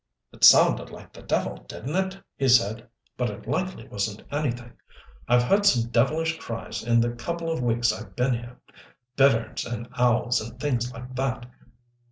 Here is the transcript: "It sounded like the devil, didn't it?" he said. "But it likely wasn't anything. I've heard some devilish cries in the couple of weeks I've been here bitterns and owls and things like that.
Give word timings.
"It 0.33 0.43
sounded 0.43 0.89
like 0.89 1.13
the 1.13 1.21
devil, 1.21 1.57
didn't 1.67 1.95
it?" 1.95 2.19
he 2.35 2.47
said. 2.47 2.89
"But 3.17 3.29
it 3.29 3.47
likely 3.47 3.87
wasn't 3.87 4.23
anything. 4.31 4.71
I've 5.27 5.43
heard 5.43 5.63
some 5.63 5.91
devilish 5.91 6.39
cries 6.39 6.83
in 6.83 7.01
the 7.01 7.11
couple 7.11 7.51
of 7.51 7.61
weeks 7.61 7.93
I've 7.93 8.15
been 8.15 8.33
here 8.33 8.59
bitterns 9.15 9.63
and 9.63 9.87
owls 9.99 10.41
and 10.41 10.59
things 10.59 10.91
like 10.91 11.13
that. 11.17 11.45